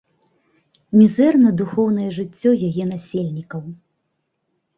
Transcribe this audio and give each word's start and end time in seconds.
Мізэрна 0.99 1.51
духоўнае 1.59 2.07
жыццё 2.17 2.51
яе 2.69 2.83
насельнікаў. 2.93 3.63